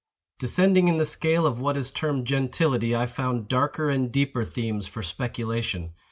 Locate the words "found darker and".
3.05-4.11